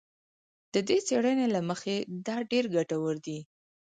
[0.73, 1.95] د دې څېړنې له مخې
[2.27, 3.39] دا ډېر ګټور دی